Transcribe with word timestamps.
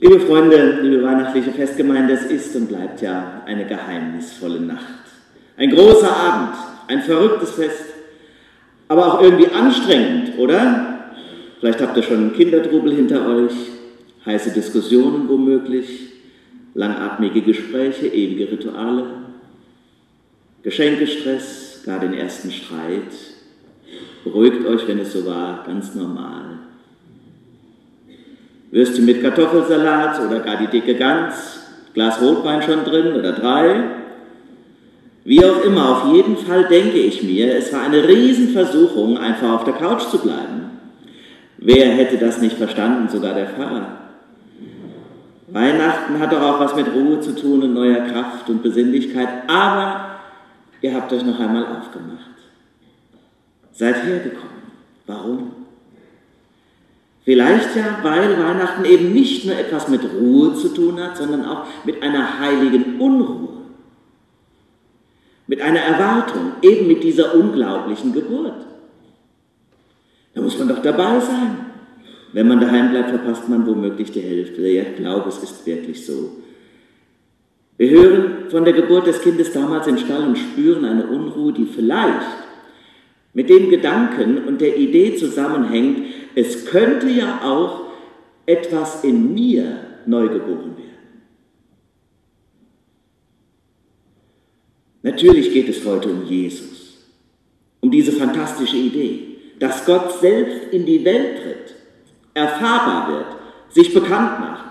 Liebe 0.00 0.20
Freunde, 0.20 0.78
liebe 0.80 1.02
weihnachtliche 1.02 1.50
Festgemeinde, 1.50 2.14
es 2.14 2.26
ist 2.26 2.54
und 2.54 2.68
bleibt 2.68 3.02
ja 3.02 3.42
eine 3.46 3.66
geheimnisvolle 3.66 4.60
Nacht. 4.60 5.02
Ein 5.56 5.70
großer 5.70 6.16
Abend, 6.16 6.56
ein 6.86 7.02
verrücktes 7.02 7.50
Fest, 7.50 7.84
aber 8.86 9.14
auch 9.14 9.20
irgendwie 9.20 9.48
anstrengend, 9.48 10.38
oder? 10.38 11.10
Vielleicht 11.58 11.80
habt 11.80 11.96
ihr 11.96 12.04
schon 12.04 12.18
einen 12.18 12.32
Kindertrubel 12.32 12.94
hinter 12.94 13.26
euch, 13.26 13.52
heiße 14.24 14.52
Diskussionen 14.52 15.28
womöglich, 15.28 16.12
langatmige 16.74 17.42
Gespräche, 17.42 18.06
ewige 18.06 18.52
Rituale, 18.52 19.04
Geschenkestress, 20.62 21.82
gar 21.84 21.98
den 21.98 22.14
ersten 22.14 22.52
Streit. 22.52 23.12
Beruhigt 24.22 24.64
euch, 24.64 24.86
wenn 24.86 25.00
es 25.00 25.12
so 25.12 25.26
war, 25.26 25.64
ganz 25.66 25.96
normal. 25.96 26.58
Würstchen 28.70 29.06
mit 29.06 29.22
Kartoffelsalat 29.22 30.20
oder 30.26 30.40
gar 30.40 30.56
die 30.56 30.66
dicke 30.66 30.94
Gans, 30.94 31.60
Glas 31.94 32.20
Rotwein 32.20 32.62
schon 32.62 32.84
drin 32.84 33.14
oder 33.14 33.32
drei. 33.32 33.84
Wie 35.24 35.44
auch 35.44 35.62
immer, 35.64 35.90
auf 35.90 36.14
jeden 36.14 36.36
Fall 36.36 36.64
denke 36.68 36.98
ich 36.98 37.22
mir, 37.22 37.56
es 37.56 37.72
war 37.72 37.82
eine 37.82 38.06
Riesenversuchung, 38.06 39.18
einfach 39.18 39.52
auf 39.52 39.64
der 39.64 39.74
Couch 39.74 40.02
zu 40.10 40.18
bleiben. 40.18 40.70
Wer 41.58 41.88
hätte 41.88 42.18
das 42.18 42.40
nicht 42.40 42.56
verstanden, 42.56 43.08
sogar 43.08 43.34
der 43.34 43.48
Pfarrer? 43.48 43.98
Weihnachten 45.48 46.18
hat 46.18 46.32
doch 46.32 46.42
auch 46.42 46.60
was 46.60 46.76
mit 46.76 46.92
Ruhe 46.94 47.20
zu 47.20 47.34
tun 47.34 47.62
und 47.62 47.74
neuer 47.74 48.02
Kraft 48.02 48.48
und 48.50 48.62
Besinnlichkeit, 48.62 49.28
aber 49.48 50.20
ihr 50.82 50.94
habt 50.94 51.12
euch 51.12 51.24
noch 51.24 51.40
einmal 51.40 51.64
aufgemacht. 51.64 52.18
Seid 53.72 54.04
hergekommen. 54.04 54.58
Warum? 55.06 55.52
Vielleicht 57.28 57.76
ja, 57.76 57.98
weil 58.02 58.42
Weihnachten 58.42 58.86
eben 58.86 59.12
nicht 59.12 59.44
nur 59.44 59.54
etwas 59.54 59.86
mit 59.88 60.00
Ruhe 60.18 60.54
zu 60.54 60.68
tun 60.68 60.98
hat, 60.98 61.18
sondern 61.18 61.44
auch 61.44 61.66
mit 61.84 62.02
einer 62.02 62.40
heiligen 62.40 62.98
Unruhe, 62.98 63.64
mit 65.46 65.60
einer 65.60 65.80
Erwartung, 65.80 66.52
eben 66.62 66.88
mit 66.88 67.04
dieser 67.04 67.34
unglaublichen 67.34 68.14
Geburt. 68.14 68.64
Da 70.32 70.40
muss 70.40 70.58
man 70.58 70.68
doch 70.68 70.80
dabei 70.80 71.20
sein. 71.20 71.66
Wenn 72.32 72.48
man 72.48 72.60
daheim 72.60 72.92
bleibt, 72.92 73.10
verpasst 73.10 73.46
man 73.46 73.66
womöglich 73.66 74.10
die 74.10 74.22
Hälfte. 74.22 74.66
Ja, 74.66 74.84
ich 74.84 74.96
glaube, 74.96 75.28
es 75.28 75.42
ist 75.42 75.66
wirklich 75.66 76.06
so. 76.06 76.30
Wir 77.76 77.90
hören 77.90 78.48
von 78.48 78.64
der 78.64 78.72
Geburt 78.72 79.06
des 79.06 79.20
Kindes 79.20 79.52
damals 79.52 79.86
im 79.86 79.98
Stall 79.98 80.28
und 80.28 80.38
spüren 80.38 80.86
eine 80.86 81.06
Unruhe, 81.06 81.52
die 81.52 81.66
vielleicht 81.66 82.47
mit 83.38 83.48
dem 83.50 83.70
Gedanken 83.70 84.48
und 84.48 84.60
der 84.60 84.76
Idee 84.76 85.14
zusammenhängt, 85.14 86.08
es 86.34 86.66
könnte 86.66 87.08
ja 87.08 87.40
auch 87.44 87.82
etwas 88.46 89.04
in 89.04 89.32
mir 89.32 89.78
neu 90.06 90.26
geboren 90.26 90.76
werden. 90.76 91.22
Natürlich 95.02 95.52
geht 95.52 95.68
es 95.68 95.86
heute 95.86 96.08
um 96.08 96.24
Jesus, 96.24 96.96
um 97.78 97.92
diese 97.92 98.10
fantastische 98.10 98.76
Idee, 98.76 99.36
dass 99.60 99.86
Gott 99.86 100.18
selbst 100.20 100.72
in 100.72 100.84
die 100.84 101.04
Welt 101.04 101.40
tritt, 101.40 101.76
erfahrbar 102.34 103.12
wird, 103.12 103.72
sich 103.72 103.94
bekannt 103.94 104.40
macht. 104.40 104.67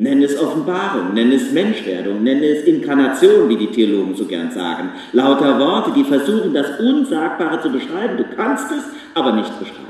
Nenn 0.00 0.22
es 0.22 0.40
Offenbarung, 0.40 1.12
nenn 1.12 1.32
es 1.32 1.50
Menschwerdung, 1.50 2.22
nenne 2.22 2.46
es 2.46 2.64
Inkarnation, 2.64 3.48
wie 3.48 3.56
die 3.56 3.66
Theologen 3.66 4.14
so 4.14 4.26
gern 4.26 4.50
sagen. 4.52 4.90
Lauter 5.12 5.58
Worte, 5.58 5.92
die 5.92 6.04
versuchen, 6.04 6.54
das 6.54 6.78
Unsagbare 6.78 7.60
zu 7.60 7.70
beschreiben. 7.70 8.16
Du 8.16 8.24
kannst 8.36 8.70
es, 8.70 8.84
aber 9.14 9.32
nicht 9.32 9.58
beschreiben. 9.58 9.88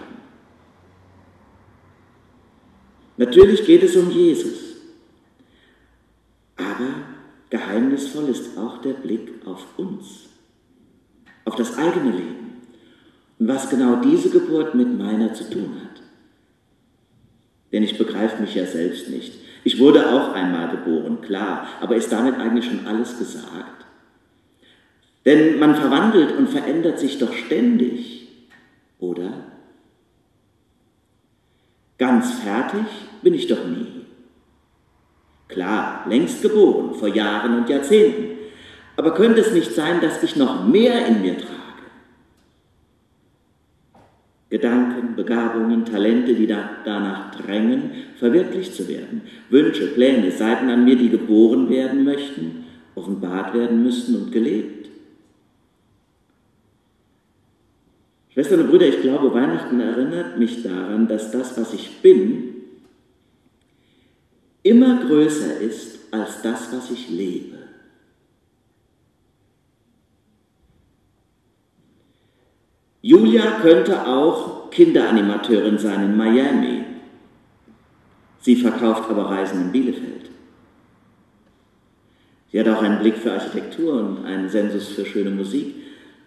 Natürlich 3.19 3.67
geht 3.67 3.83
es 3.83 3.97
um 3.97 4.11
Jesus. 4.11 4.77
Aber 6.57 6.89
geheimnisvoll 7.51 8.31
ist 8.31 8.57
auch 8.57 8.81
der 8.81 8.95
Blick 8.95 9.29
auf 9.45 9.67
uns, 9.77 10.29
auf 11.45 11.55
das 11.57 11.77
eigene 11.77 12.13
Leben 12.13 12.63
und 13.39 13.49
was 13.49 13.69
genau 13.69 13.97
diese 13.97 14.31
Geburt 14.31 14.75
mit 14.75 14.97
meiner 14.97 15.35
zu 15.35 15.51
tun 15.51 15.75
hat. 15.83 16.03
Denn 17.73 17.83
ich 17.83 17.99
begreife 17.99 18.41
mich 18.41 18.55
ja 18.55 18.65
selbst 18.65 19.11
nicht. 19.11 19.48
Ich 19.69 19.79
wurde 19.79 20.11
auch 20.11 20.33
einmal 20.33 20.71
geboren, 20.71 21.21
klar, 21.21 21.67
aber 21.83 21.95
ist 21.95 22.11
damit 22.11 22.37
eigentlich 22.39 22.65
schon 22.65 22.87
alles 22.87 23.19
gesagt? 23.19 23.85
Denn 25.27 25.59
man 25.59 25.75
verwandelt 25.75 26.39
und 26.39 26.49
verändert 26.49 26.99
sich 26.99 27.19
doch 27.19 27.35
ständig, 27.35 28.29
oder? 28.99 29.45
Ganz 31.99 32.33
fertig 32.33 32.87
bin 33.21 33.35
ich 33.35 33.47
doch 33.47 33.63
nie. 33.67 34.07
Klar, 35.49 36.07
längst 36.09 36.41
geboren, 36.41 36.95
vor 36.95 37.09
Jahren 37.09 37.59
und 37.59 37.69
Jahrzehnten. 37.69 38.39
Aber 38.97 39.13
könnte 39.13 39.43
es 39.43 39.53
nicht 39.53 39.75
sein, 39.75 40.01
dass 40.01 40.23
ich 40.23 40.35
noch 40.35 40.67
mehr 40.67 41.05
in 41.09 41.21
mir 41.21 41.37
trage? 41.37 41.68
Gedanken, 44.51 45.15
Begabungen, 45.15 45.85
Talente, 45.85 46.35
die 46.35 46.47
da, 46.47 46.71
danach 46.85 47.35
drängen, 47.35 47.91
verwirklicht 48.17 48.75
zu 48.75 48.89
werden. 48.89 49.23
Wünsche, 49.51 49.89
Pläne, 49.89 50.31
Seiten 50.31 50.71
an 50.71 50.85
mir, 50.85 50.97
die 50.97 51.11
geboren 51.11 51.69
werden 51.69 52.05
möchten, 52.05 52.65
offenbart 52.95 53.53
werden 53.53 53.83
müssten 53.83 54.17
und 54.17 54.33
gelebt. 54.33 54.89
Schwestern 58.33 58.61
und 58.61 58.71
Brüder, 58.71 58.87
ich 58.87 59.03
glaube, 59.03 59.35
Weihnachten 59.35 59.81
erinnert 59.81 60.39
mich 60.39 60.63
daran, 60.63 61.09
dass 61.09 61.31
das, 61.31 61.59
was 61.59 61.75
ich 61.75 61.99
bin, 62.01 62.55
immer 64.63 65.05
größer 65.05 65.61
ist 65.61 66.13
als 66.13 66.41
das, 66.43 66.73
was 66.73 66.91
ich 66.91 67.11
lebe. 67.11 67.59
Julia 73.01 73.61
könnte 73.63 74.07
auch 74.07 74.71
Kinderanimateurin 74.71 75.79
sein 75.79 76.05
in 76.05 76.17
Miami. 76.17 76.85
Sie 78.41 78.57
verkauft 78.57 79.11
aber 79.11 79.31
Reisen 79.31 79.63
in 79.63 79.73
Bielefeld. 79.73 80.31
Sie 82.51 82.59
hat 82.59 82.69
auch 82.69 82.83
einen 82.83 82.99
Blick 83.01 83.17
für 83.19 83.33
Architektur 83.33 83.95
und 83.95 84.25
einen 84.25 84.49
Sensus 84.49 84.89
für 84.89 85.05
schöne 85.05 85.31
Musik. 85.31 85.75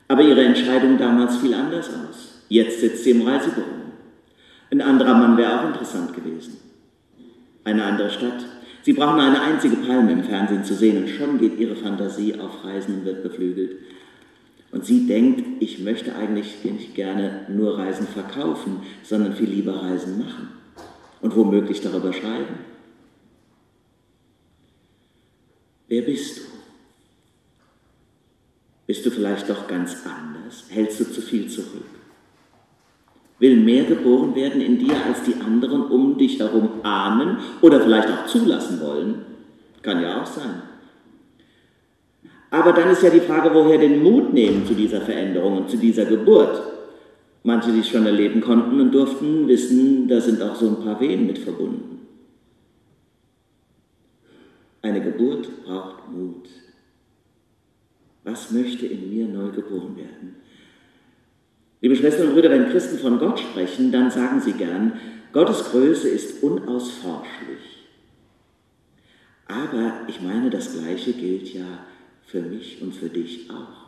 Aber 0.08 0.22
ihre 0.22 0.44
Entscheidung 0.44 0.98
damals 0.98 1.38
fiel 1.38 1.54
anders 1.54 1.90
aus. 1.90 2.44
Jetzt 2.50 2.82
sitzt 2.82 3.04
sie 3.04 3.12
im 3.12 3.22
Reisebüro. 3.22 3.66
Ein 4.72 4.82
anderer 4.82 5.16
Mann 5.16 5.38
wäre 5.38 5.60
auch 5.60 5.68
interessant 5.68 6.14
gewesen. 6.14 6.58
Eine 7.64 7.84
andere 7.84 8.10
Stadt. 8.10 8.46
Sie 8.84 8.94
brauchen 8.94 9.20
eine 9.20 9.42
einzige 9.42 9.76
Palme 9.78 10.12
im 10.12 10.24
Fernsehen 10.24 10.64
zu 10.64 10.74
sehen 10.74 11.04
und 11.04 11.10
schon 11.10 11.38
geht 11.38 11.60
ihre 11.60 11.76
Fantasie 11.76 12.40
auf 12.40 12.64
Reisen 12.64 12.96
und 12.96 13.06
wird 13.06 13.24
beflügelt. 13.24 13.78
Und 14.72 14.86
sie 14.86 15.06
denkt, 15.06 15.62
ich 15.62 15.80
möchte 15.80 16.16
eigentlich 16.16 16.64
nicht 16.64 16.96
gerne 16.96 17.46
nur 17.50 17.78
Reisen 17.78 18.08
verkaufen, 18.08 18.82
sondern 19.04 19.34
viel 19.34 19.50
lieber 19.50 19.84
Reisen 19.84 20.20
machen 20.20 20.50
und 21.20 21.36
womöglich 21.36 21.82
darüber 21.82 22.14
schreiben. 22.14 22.60
Wer 25.88 26.04
bist 26.04 26.38
du? 26.38 26.42
Bist 28.88 29.06
du 29.06 29.12
vielleicht 29.12 29.50
doch 29.50 29.68
ganz 29.68 29.96
anders? 30.06 30.66
Hältst 30.70 31.00
du 31.02 31.06
zu 31.06 31.22
viel 31.22 31.50
zurück? 31.50 31.86
Will 33.40 33.58
mehr 33.58 33.86
geboren 33.86 34.36
werden 34.36 34.62
in 34.62 34.78
dir, 34.80 34.94
als 35.06 35.24
die 35.24 35.36
anderen 35.36 35.84
um 35.84 36.18
dich 36.18 36.40
herum 36.40 36.82
ahnen 36.84 37.38
oder 37.62 37.82
vielleicht 37.82 38.10
auch 38.10 38.26
zulassen 38.28 38.80
wollen? 38.80 39.26
Kann 39.82 40.02
ja 40.02 40.22
auch 40.22 40.26
sein. 40.26 40.62
Aber 42.52 42.74
dann 42.74 42.90
ist 42.90 43.02
ja 43.02 43.10
die 43.10 43.22
Frage, 43.22 43.54
woher 43.54 43.78
den 43.78 44.04
Mut 44.04 44.34
nehmen 44.34 44.68
zu 44.68 44.74
dieser 44.74 45.02
Veränderung 45.02 45.58
und 45.58 45.70
zu 45.70 45.78
dieser 45.78 46.06
Geburt. 46.06 46.62
Manche, 47.44 47.72
die 47.72 47.80
es 47.80 47.88
schon 47.88 48.06
erleben 48.06 48.42
konnten 48.42 48.80
und 48.80 48.92
durften, 48.92 49.48
wissen, 49.48 50.08
da 50.08 50.20
sind 50.20 50.42
auch 50.42 50.56
so 50.56 50.68
ein 50.68 50.84
paar 50.84 51.00
Wehen 51.00 51.26
mit 51.26 51.40
verbunden. 51.40 52.06
Eine 54.82 55.02
Geburt 55.02 55.64
braucht 55.64 56.12
Mut. 56.12 56.50
Was 58.26 58.52
möchte 58.52 58.86
in 58.86 59.10
mir 59.10 59.28
neu 59.28 59.52
geboren 59.52 59.96
werden? 59.96 60.36
Liebe 61.80 61.96
Schwestern 61.96 62.28
und 62.28 62.34
Brüder, 62.34 62.52
wenn 62.52 62.70
Christen 62.70 63.00
von 63.00 63.18
Gott 63.18 63.40
sprechen, 63.40 63.92
dann 63.92 64.12
sagen 64.12 64.42
sie 64.42 64.54
gern, 64.54 65.00
Gottes 65.32 65.72
Größe 65.72 66.10
ist 66.10 66.44
unausforschlich. 66.44 67.88
Aber 69.48 69.94
ich 70.08 70.22
meine, 70.22 70.50
das 70.50 70.74
Gleiche 70.74 71.14
gilt 71.14 71.54
ja 71.54 71.66
für 72.26 72.42
mich 72.42 72.82
und 72.82 72.94
für 72.94 73.10
dich 73.10 73.50
auch. 73.50 73.82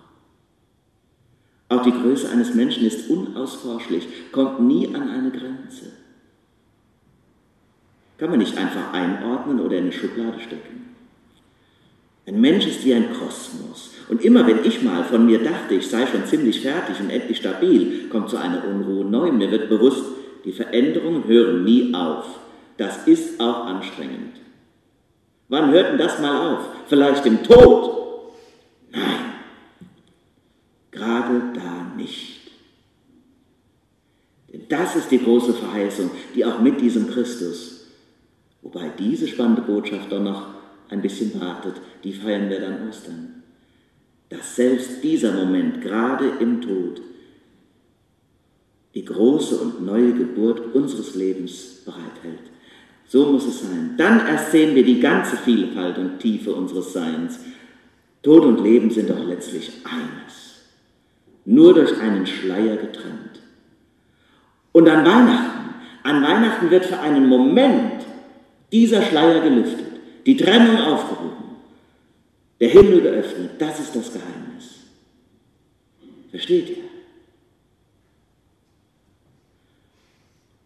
Auch 1.69 1.83
die 1.83 1.91
Größe 1.91 2.29
eines 2.29 2.53
Menschen 2.53 2.85
ist 2.85 3.09
unausforschlich, 3.09 4.07
kommt 4.31 4.61
nie 4.61 4.93
an 4.93 5.09
eine 5.09 5.31
Grenze. 5.31 5.91
Kann 8.17 8.29
man 8.29 8.39
nicht 8.39 8.57
einfach 8.57 8.93
einordnen 8.93 9.59
oder 9.59 9.77
in 9.77 9.85
eine 9.85 9.91
Schublade 9.91 10.39
stecken. 10.39 10.83
Ein 12.25 12.39
Mensch 12.39 12.65
ist 12.65 12.85
wie 12.85 12.93
ein 12.93 13.11
Kosmos. 13.13 13.91
Und 14.07 14.23
immer 14.23 14.47
wenn 14.47 14.63
ich 14.63 14.81
mal 14.81 15.03
von 15.03 15.25
mir 15.25 15.43
dachte, 15.43 15.75
ich 15.75 15.87
sei 15.89 16.07
schon 16.07 16.25
ziemlich 16.25 16.61
fertig 16.61 16.99
und 16.99 17.09
endlich 17.09 17.37
stabil, 17.37 18.07
kommt 18.09 18.29
so 18.29 18.37
eine 18.37 18.61
Unruhe 18.61 19.03
neu. 19.03 19.31
Mir 19.31 19.51
wird 19.51 19.67
bewusst, 19.67 20.05
die 20.45 20.53
Veränderungen 20.53 21.27
hören 21.27 21.63
nie 21.63 21.93
auf. 21.93 22.39
Das 22.77 23.07
ist 23.07 23.39
auch 23.39 23.65
anstrengend. 23.65 24.37
Wann 25.49 25.71
hört 25.71 25.91
denn 25.91 25.97
das 25.97 26.19
mal 26.19 26.53
auf? 26.53 26.69
Vielleicht 26.87 27.25
im 27.25 27.43
Tod? 27.43 28.31
Nein, 28.91 29.33
gerade 30.91 31.41
da 31.53 31.92
nicht. 32.03 32.39
Denn 34.51 34.67
das 34.69 34.95
ist 34.95 35.09
die 35.09 35.19
große 35.19 35.53
Verheißung, 35.53 36.11
die 36.35 36.45
auch 36.45 36.59
mit 36.59 36.79
diesem 36.79 37.09
Christus, 37.09 37.87
wobei 38.61 38.89
diese 38.99 39.27
spannende 39.27 39.63
Botschaft 39.63 40.11
doch 40.11 40.21
noch 40.21 40.47
ein 40.89 41.01
bisschen 41.01 41.39
wartet, 41.41 41.75
die 42.03 42.13
feiern 42.13 42.49
wir 42.49 42.59
dann 42.59 42.87
Ostern, 42.87 43.43
dass 44.29 44.55
selbst 44.55 45.03
dieser 45.03 45.33
Moment, 45.33 45.81
gerade 45.81 46.33
im 46.39 46.61
Tod, 46.61 47.01
die 48.93 49.05
große 49.05 49.57
und 49.57 49.83
neue 49.83 50.13
Geburt 50.13 50.75
unseres 50.75 51.15
Lebens 51.15 51.81
bereithält. 51.83 52.51
So 53.07 53.25
muss 53.31 53.45
es 53.45 53.61
sein. 53.61 53.95
Dann 53.97 54.25
erst 54.27 54.51
sehen 54.51 54.75
wir 54.75 54.83
die 54.83 54.99
ganze 54.99 55.35
Vielfalt 55.37 55.97
und 55.97 56.19
Tiefe 56.19 56.53
unseres 56.53 56.93
Seins. 56.93 57.39
Tod 58.21 58.43
und 58.45 58.63
Leben 58.63 58.89
sind 58.89 59.09
doch 59.09 59.23
letztlich 59.23 59.71
eines. 59.83 60.32
Nur 61.45 61.73
durch 61.73 61.99
einen 61.99 62.25
Schleier 62.25 62.77
getrennt. 62.77 63.41
Und 64.71 64.89
an 64.89 65.05
Weihnachten, 65.05 65.75
an 66.03 66.23
Weihnachten 66.23 66.71
wird 66.71 66.85
für 66.85 66.99
einen 66.99 67.27
Moment 67.27 68.03
dieser 68.71 69.01
Schleier 69.01 69.41
gelüftet, 69.41 69.85
die 70.25 70.35
Trennung 70.35 70.77
aufgehoben, 70.77 71.57
der 72.59 72.69
Himmel 72.69 73.01
geöffnet. 73.01 73.51
Das 73.59 73.79
ist 73.79 73.95
das 73.95 74.11
Geheimnis. 74.13 74.79
Versteht 76.31 76.69
ihr? 76.69 76.83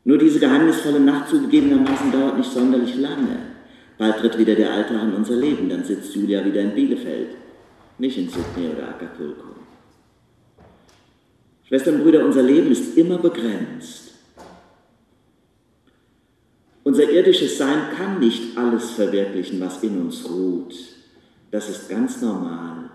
Nur 0.06 0.18
diese 0.18 0.39
geheimnisvolle 0.39 1.01
Nacht 1.01 1.27
zugegebenermaßen 1.27 2.13
dauert 2.13 2.38
nicht 2.38 2.50
sonderlich 2.50 2.95
lange. 2.95 3.39
Bald 3.97 4.18
tritt 4.19 4.38
wieder 4.38 4.56
der 4.56 4.71
Alltag 4.71 5.03
in 5.03 5.13
unser 5.13 5.35
Leben, 5.35 5.68
dann 5.68 5.83
sitzt 5.83 6.15
Julia 6.15 6.45
wieder 6.45 6.62
in 6.62 6.74
Bielefeld, 6.74 7.35
nicht 7.97 8.18
in 8.18 8.29
Sydney 8.29 8.69
oder 8.74 8.88
Acapulco. 8.88 9.56
Schwestern 11.67 11.95
und 11.95 12.03
Brüder, 12.03 12.25
unser 12.25 12.43
Leben 12.43 12.71
ist 12.71 12.97
immer 12.97 13.17
begrenzt. 13.17 14.13
Unser 16.83 17.09
irdisches 17.09 17.57
Sein 17.57 17.89
kann 17.97 18.19
nicht 18.19 18.57
alles 18.57 18.91
verwirklichen, 18.91 19.59
was 19.59 19.83
in 19.83 19.99
uns 19.99 20.29
ruht. 20.29 20.73
Das 21.51 21.69
ist 21.69 21.89
ganz 21.89 22.21
normal. 22.21 22.89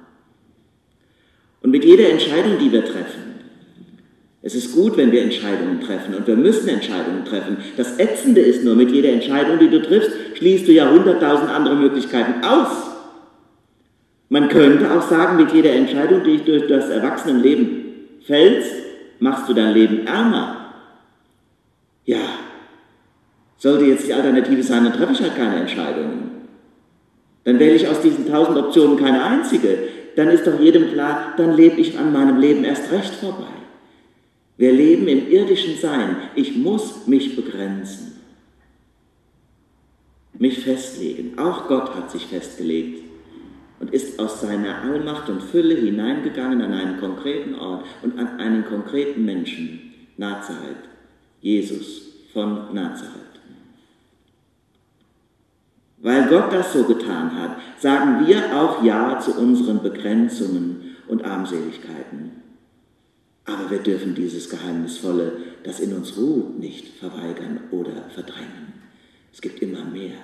Und 1.61 1.71
mit 1.71 1.85
jeder 1.85 2.09
Entscheidung, 2.09 2.59
die 2.59 2.73
wir 2.73 2.85
treffen, 2.85 3.33
es 4.41 4.55
ist 4.55 4.73
gut, 4.75 4.97
wenn 4.97 5.13
wir 5.13 5.23
Entscheidungen 5.23 5.81
treffen 5.81 6.15
und 6.15 6.27
wir 6.27 6.37
müssen 6.37 6.69
Entscheidungen 6.69 7.25
treffen. 7.25 7.59
Das 7.77 7.99
Ätzende 7.99 8.41
ist 8.41 8.65
nur, 8.65 8.75
mit 8.75 8.91
jeder 8.91 9.11
Entscheidung, 9.11 9.59
die 9.59 9.69
du 9.69 9.83
triffst, 9.83 10.11
schließt 10.35 10.67
du 10.67 10.73
ja 10.73 10.91
hunderttausend 10.91 11.49
andere 11.49 11.77
Möglichkeiten 11.77 12.43
aus. 12.45 12.71
Man 14.31 14.49
könnte 14.49 14.91
auch 14.91 15.09
sagen, 15.09 15.37
mit 15.37 15.53
jeder 15.53 15.73
Entscheidung, 15.73 16.25
die 16.25 16.39
du 16.39 16.45
durch 16.45 16.67
das 16.67 16.89
Erwachsenenleben 16.89 17.82
fällst, 18.27 18.73
machst 19.19 19.49
du 19.49 19.55
dein 19.55 19.75
Leben 19.75 20.07
ärmer. 20.07 20.75
Ja, 22.05 22.21
sollte 23.57 23.85
jetzt 23.85 24.07
die 24.07 24.15
Alternative 24.15 24.63
sein, 24.63 24.85
dann 24.85 24.93
treffe 24.93 25.13
ich 25.13 25.23
halt 25.23 25.37
keine 25.37 25.57
Entscheidungen. 25.57 26.31
Dann 27.45 27.59
wähle 27.59 27.75
ich 27.75 27.89
aus 27.89 28.01
diesen 28.01 28.29
tausend 28.29 28.59
Optionen 28.59 28.99
keine 28.99 29.23
einzige. 29.23 29.79
Dann 30.17 30.29
ist 30.29 30.47
doch 30.47 30.59
jedem 30.61 30.93
klar, 30.93 31.35
dann 31.37 31.57
lebe 31.57 31.81
ich 31.81 31.99
an 31.99 32.13
meinem 32.13 32.39
Leben 32.39 32.65
erst 32.65 32.91
recht 32.93 33.15
vorbei. 33.15 33.47
Wir 34.57 34.73
leben 34.73 35.09
im 35.09 35.31
irdischen 35.31 35.77
Sein. 35.79 36.17
Ich 36.35 36.57
muss 36.57 37.07
mich 37.07 37.35
begrenzen, 37.35 38.21
mich 40.39 40.61
festlegen. 40.61 41.39
Auch 41.39 41.69
Gott 41.69 41.95
hat 41.95 42.11
sich 42.11 42.27
festgelegt 42.27 43.12
und 43.83 43.93
ist 43.93 44.21
aus 44.21 44.41
seiner 44.41 44.81
Allmacht 44.83 45.29
und 45.29 45.43
Fülle 45.43 45.75
hineingegangen 45.75 46.63
an 46.63 46.73
einen 46.73 47.01
konkreten 47.01 47.57
Ort 47.57 47.85
und 48.03 48.17
an 48.17 48.39
einen 48.39 48.65
konkreten 48.65 49.25
Menschen, 49.25 49.93
Nazareth, 50.17 50.89
Jesus 51.41 52.03
von 52.33 52.73
Nazareth. 52.73 53.11
Weil 55.99 56.29
Gott 56.29 56.53
das 56.53 56.73
so 56.73 56.85
getan 56.85 57.37
hat, 57.37 57.57
sagen 57.81 58.25
wir 58.25 58.57
auch 58.57 58.85
Ja 58.85 59.19
zu 59.19 59.37
unseren 59.37 59.83
Begrenzungen 59.83 60.97
und 61.09 61.25
Armseligkeiten. 61.25 62.31
Aber 63.45 63.69
wir 63.69 63.81
dürfen 63.81 64.15
dieses 64.15 64.49
Geheimnisvolle, 64.49 65.33
das 65.65 65.81
in 65.81 65.93
uns 65.93 66.17
ruht, 66.17 66.57
nicht 66.57 66.87
verweigern 66.99 67.63
oder 67.73 68.11
verdrängen. 68.15 68.75
Es 69.33 69.41
gibt 69.41 69.61
immer 69.61 69.85
mehr. 69.85 70.19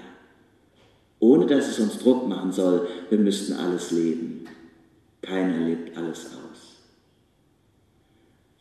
Ohne 1.20 1.46
dass 1.46 1.68
es 1.68 1.78
uns 1.78 1.98
Druck 1.98 2.28
machen 2.28 2.52
soll, 2.52 2.86
wir 3.10 3.18
müssten 3.18 3.54
alles 3.54 3.90
leben. 3.90 4.46
Keiner 5.22 5.66
lebt 5.66 5.96
alles 5.96 6.26
aus. 6.26 6.76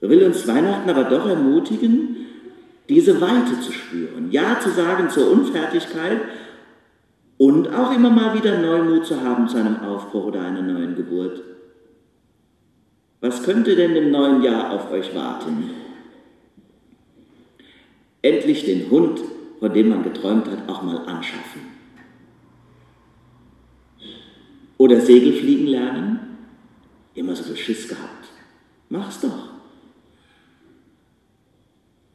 So 0.01 0.09
will 0.09 0.23
uns 0.23 0.47
Weihnachten 0.47 0.89
aber 0.89 1.05
doch 1.05 1.27
ermutigen, 1.27 2.15
diese 2.89 3.19
Weite 3.19 3.59
zu 3.61 3.71
spüren, 3.71 4.31
Ja 4.31 4.59
zu 4.59 4.69
sagen 4.69 5.09
zur 5.09 5.29
Unfertigkeit 5.31 6.21
und 7.37 7.73
auch 7.73 7.93
immer 7.93 8.09
mal 8.09 8.33
wieder 8.35 8.57
Neumut 8.57 9.05
zu 9.05 9.21
haben 9.21 9.47
zu 9.47 9.57
einem 9.57 9.81
Aufbruch 9.81 10.25
oder 10.25 10.41
einer 10.41 10.61
neuen 10.61 10.95
Geburt. 10.95 11.41
Was 13.21 13.43
könnte 13.43 13.75
denn 13.75 13.95
im 13.95 14.11
neuen 14.11 14.41
Jahr 14.43 14.71
auf 14.71 14.91
euch 14.91 15.13
warten? 15.15 15.71
Endlich 18.21 18.65
den 18.65 18.89
Hund, 18.89 19.19
von 19.59 19.73
dem 19.73 19.89
man 19.89 20.03
geträumt 20.03 20.47
hat, 20.47 20.69
auch 20.69 20.83
mal 20.83 20.97
anschaffen. 21.05 21.76
Oder 24.77 25.01
Segel 25.01 25.33
fliegen 25.33 25.67
lernen? 25.67 26.19
Immer 27.13 27.35
so 27.35 27.43
viel 27.43 27.57
Schiss 27.57 27.87
gehabt. 27.87 28.27
Mach's 28.89 29.21
doch. 29.21 29.49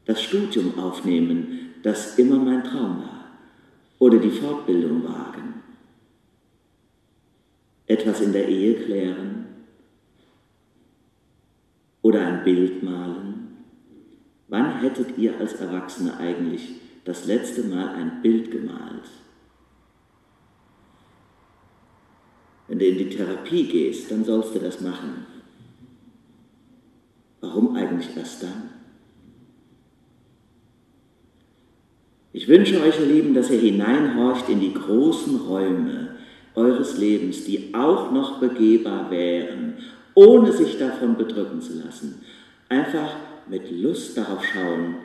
Das 0.04 0.22
Studium 0.22 0.78
aufnehmen, 0.78 1.74
das 1.82 2.18
immer 2.18 2.36
mein 2.36 2.64
Traum 2.64 2.98
war. 2.98 3.26
Oder 3.98 4.18
die 4.18 4.30
Fortbildung 4.30 5.04
wagen. 5.04 5.62
Etwas 7.86 8.20
in 8.20 8.32
der 8.32 8.48
Ehe 8.48 8.74
klären 8.74 9.46
oder 12.02 12.26
ein 12.26 12.44
Bild 12.44 12.82
malen? 12.82 13.56
Wann 14.48 14.80
hättet 14.80 15.16
ihr 15.16 15.38
als 15.38 15.54
Erwachsene 15.54 16.16
eigentlich 16.18 16.68
das 17.04 17.26
letzte 17.26 17.62
Mal 17.62 17.88
ein 17.94 18.22
Bild 18.22 18.50
gemalt? 18.50 19.08
Wenn 22.68 22.78
du 22.78 22.86
in 22.86 22.98
die 22.98 23.08
Therapie 23.08 23.64
gehst, 23.64 24.10
dann 24.10 24.24
sollst 24.24 24.54
du 24.54 24.58
das 24.58 24.80
machen. 24.80 25.26
Warum 27.40 27.74
eigentlich 27.76 28.16
erst 28.16 28.42
dann? 28.42 28.70
Ich 32.32 32.48
wünsche 32.48 32.80
euch, 32.82 32.98
ihr 32.98 33.06
Lieben, 33.06 33.34
dass 33.34 33.50
ihr 33.50 33.58
hineinhorcht 33.58 34.48
in 34.48 34.60
die 34.60 34.72
großen 34.72 35.36
Räume 35.36 36.16
eures 36.54 36.96
Lebens, 36.96 37.44
die 37.44 37.74
auch 37.74 38.10
noch 38.10 38.40
begehbar 38.40 39.10
wären 39.10 39.74
ohne 40.14 40.52
sich 40.52 40.78
davon 40.78 41.16
bedrücken 41.16 41.60
zu 41.60 41.78
lassen. 41.78 42.22
Einfach 42.68 43.16
mit 43.48 43.70
Lust 43.70 44.16
darauf 44.16 44.44
schauen, 44.44 44.96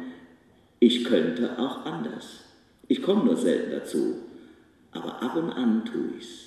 ich 0.80 1.06
könnte 1.06 1.58
auch 1.58 1.86
anders. 1.86 2.42
Ich 2.88 3.02
komme 3.02 3.26
nur 3.26 3.36
selten 3.36 3.72
dazu, 3.72 4.16
aber 4.92 5.22
ab 5.22 5.36
und 5.36 5.52
an 5.52 5.86
tue 5.86 6.18
ich's. 6.18 6.47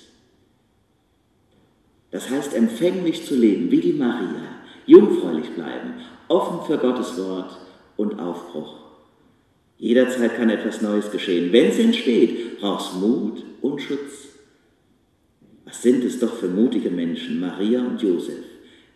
Das 2.11 2.29
heißt, 2.29 2.53
empfänglich 2.53 3.25
zu 3.25 3.35
leben, 3.35 3.71
wie 3.71 3.79
die 3.79 3.93
Maria, 3.93 4.43
jungfräulich 4.85 5.49
bleiben, 5.51 5.93
offen 6.27 6.65
für 6.65 6.77
Gottes 6.77 7.17
Wort 7.17 7.57
und 7.97 8.19
Aufbruch. 8.19 8.75
Jederzeit 9.77 10.35
kann 10.35 10.49
etwas 10.49 10.81
Neues 10.81 11.09
geschehen. 11.09 11.51
Wenn 11.51 11.67
es 11.67 11.79
entsteht, 11.79 12.59
brauchst 12.59 12.95
Mut 12.95 13.43
und 13.61 13.81
Schutz. 13.81 14.27
Was 15.65 15.81
sind 15.81 16.03
es 16.03 16.19
doch 16.19 16.35
für 16.35 16.49
mutige 16.49 16.91
Menschen, 16.91 17.39
Maria 17.39 17.79
und 17.79 18.01
Josef 18.01 18.43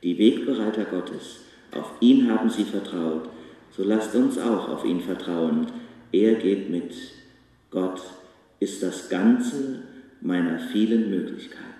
die 0.05 0.19
Wegbereiter 0.19 0.85
Gottes. 0.85 1.39
Auf 1.71 1.93
ihn 1.99 2.29
haben 2.29 2.49
sie 2.49 2.63
vertraut, 2.63 3.27
so 3.75 3.83
lasst 3.83 4.13
uns 4.13 4.37
auch 4.37 4.69
auf 4.69 4.85
ihn 4.85 5.01
vertrauen. 5.01 5.65
Er 6.11 6.35
geht 6.35 6.69
mit. 6.69 6.93
Gott 7.71 8.01
ist 8.59 8.83
das 8.83 9.09
Ganze 9.09 9.81
meiner 10.21 10.59
vielen 10.59 11.09
Möglichkeiten. 11.09 11.74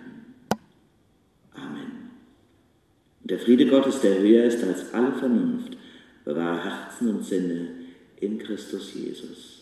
Der 3.26 3.40
Friede 3.40 3.66
Gottes, 3.66 4.02
der 4.02 4.20
höher 4.20 4.46
ist 4.46 4.64
als 4.64 4.94
alle 4.94 5.12
Vernunft, 5.14 5.76
bewahre 6.24 6.64
Herzen 6.64 7.10
und 7.10 7.26
Sinne 7.26 7.70
in 8.18 8.38
Christus 8.38 8.94
Jesus. 8.94 9.55